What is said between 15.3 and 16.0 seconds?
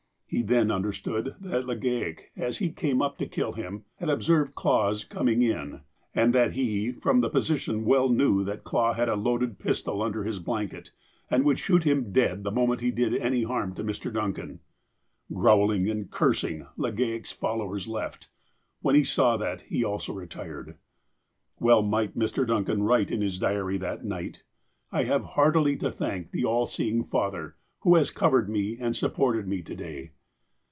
Growling